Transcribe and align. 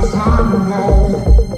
Cause 0.00 0.14
I'm 0.14 0.52
alone 0.54 1.49